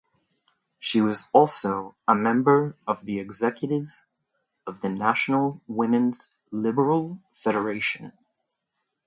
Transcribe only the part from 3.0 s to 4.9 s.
the Executive of the